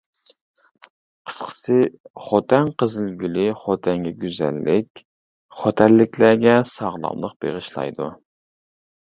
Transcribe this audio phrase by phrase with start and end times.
[1.31, 1.75] قىسقىسى،
[2.29, 5.03] خوتەن قىزىلگۈلى خوتەنگە گۈزەللىك،
[5.61, 8.11] خوتەنلىكلەرگە ساغلاملىق بېغىشلايدۇ.